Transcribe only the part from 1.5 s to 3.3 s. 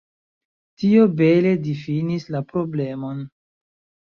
difinis la problemon.